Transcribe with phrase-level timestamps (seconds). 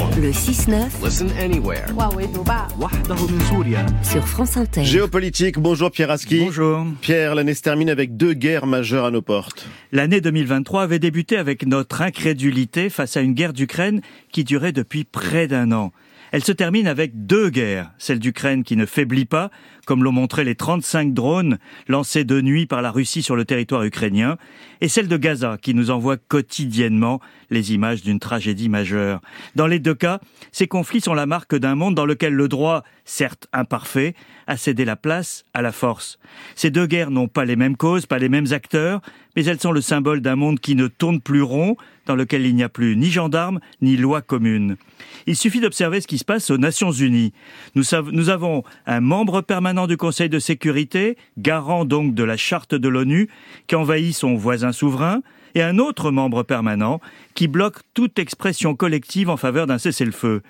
[0.00, 1.04] Le 6-9.
[1.04, 1.86] Listen anywhere.
[4.02, 4.82] Sur France Inter.
[4.82, 6.40] Géopolitique, bonjour Pierre Aski.
[6.40, 6.86] Bonjour.
[7.02, 9.66] Pierre, l'année se termine avec deux guerres majeures à nos portes.
[9.92, 14.00] L'année 2023 avait débuté avec notre incrédulité face à une guerre d'Ukraine
[14.32, 15.92] qui durait depuis près d'un an.
[16.32, 19.50] Elle se termine avec deux guerres, celle d'Ukraine qui ne faiblit pas,
[19.86, 21.58] comme l'ont montré les 35 drones
[21.88, 24.36] lancés de nuit par la Russie sur le territoire ukrainien,
[24.80, 27.20] et celle de Gaza qui nous envoie quotidiennement
[27.50, 29.20] les images d'une tragédie majeure.
[29.56, 30.20] Dans les deux cas,
[30.52, 34.14] ces conflits sont la marque d'un monde dans lequel le droit, certes imparfait,
[34.46, 36.20] a cédé la place à la force.
[36.54, 39.00] Ces deux guerres n'ont pas les mêmes causes, pas les mêmes acteurs,
[39.36, 41.76] mais elles sont le symbole d'un monde qui ne tourne plus rond,
[42.06, 44.76] dans lequel il n'y a plus ni gendarmes ni loi commune.
[45.26, 47.32] Il suffit d'observer ce qui se passe aux Nations Unies.
[47.74, 52.88] Nous, avons un membre permanent du Conseil de sécurité, garant donc de la charte de
[52.88, 53.28] l'ONU,
[53.66, 55.20] qui envahit son voisin souverain,
[55.54, 57.00] et un autre membre permanent
[57.34, 60.42] qui bloque toute expression collective en faveur d'un cessez-le-feu.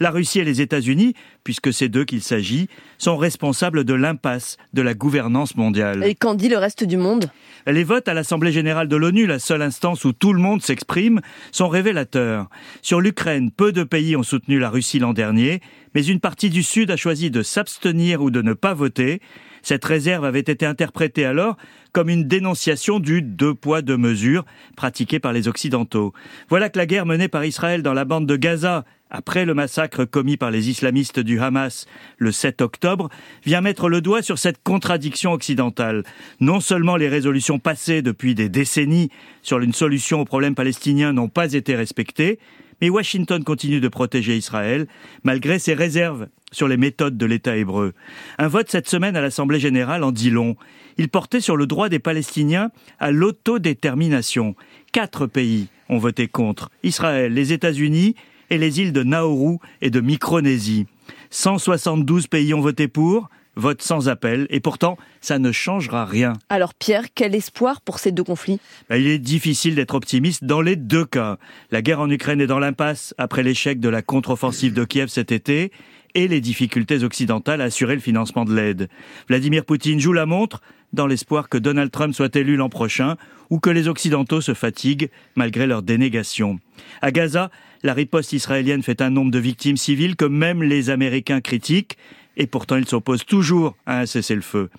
[0.00, 1.14] La Russie et les États-Unis,
[1.44, 6.04] puisque c'est d'eux qu'il s'agit, sont responsables de l'impasse de la gouvernance mondiale.
[6.04, 7.30] Et qu'en dit le reste du monde?
[7.66, 11.20] Les votes à l'Assemblée générale de l'ONU, la seule instance où tout le monde s'exprime,
[11.52, 12.48] sont révélateurs.
[12.82, 15.60] Sur l'Ukraine, peu de pays ont soutenu la Russie l'an dernier,
[15.94, 19.20] mais une partie du Sud a choisi de s'abstenir ou de ne pas voter.
[19.62, 21.56] Cette réserve avait été interprétée alors
[21.92, 24.44] comme une dénonciation du deux poids deux mesures
[24.76, 26.12] pratiqué par les Occidentaux.
[26.48, 30.04] Voilà que la guerre menée par Israël dans la bande de Gaza après le massacre
[30.04, 31.86] commis par les islamistes du Hamas
[32.18, 33.08] le 7 octobre,
[33.44, 36.04] vient mettre le doigt sur cette contradiction occidentale.
[36.40, 39.10] Non seulement les résolutions passées depuis des décennies
[39.42, 42.38] sur une solution au problème palestinien n'ont pas été respectées,
[42.80, 44.86] mais Washington continue de protéger Israël,
[45.22, 47.94] malgré ses réserves sur les méthodes de l'État hébreu.
[48.38, 50.56] Un vote cette semaine à l'Assemblée générale en dit long.
[50.98, 54.54] Il portait sur le droit des Palestiniens à l'autodétermination.
[54.92, 56.70] Quatre pays ont voté contre.
[56.82, 58.14] Israël, les États-Unis
[58.50, 60.86] et les îles de Nauru et de Micronésie.
[61.32, 66.34] 172 pays ont voté pour, vote sans appel, et pourtant, ça ne changera rien.
[66.50, 68.60] Alors Pierre, quel espoir pour ces deux conflits?
[68.90, 71.38] Ben, Il est difficile d'être optimiste dans les deux cas.
[71.70, 75.32] La guerre en Ukraine est dans l'impasse après l'échec de la contre-offensive de Kiev cet
[75.32, 75.72] été
[76.14, 78.90] et les difficultés occidentales à assurer le financement de l'aide.
[79.28, 80.60] Vladimir Poutine joue la montre
[80.92, 83.16] dans l'espoir que Donald Trump soit élu l'an prochain
[83.50, 86.58] ou que les Occidentaux se fatiguent malgré leur dénégation.
[87.00, 87.50] À Gaza,
[87.82, 91.96] la riposte israélienne fait un nombre de victimes civiles que même les Américains critiquent,
[92.36, 94.70] et pourtant ils s'opposent toujours à un cessez-le-feu.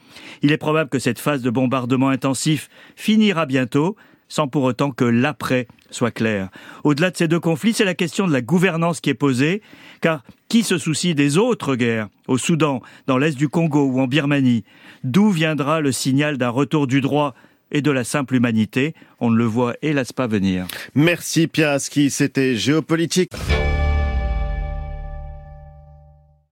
[0.41, 3.96] Il est probable que cette phase de bombardement intensif finira bientôt,
[4.28, 6.50] sans pour autant que l'après soit clair.
[6.84, 9.61] Au-delà de ces deux conflits, c'est la question de la gouvernance qui est posée,
[10.01, 14.07] car qui se soucie des autres guerres, au Soudan, dans l'est du Congo ou en
[14.07, 14.63] Birmanie?
[15.03, 17.35] D'où viendra le signal d'un retour du droit
[17.72, 18.94] et de la simple humanité?
[19.19, 20.66] On ne le voit hélas pas venir.
[20.95, 23.31] Merci Pierre Aski, c'était Géopolitique.